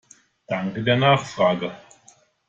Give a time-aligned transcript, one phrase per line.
[0.47, 1.71] Danke der Nachfrage!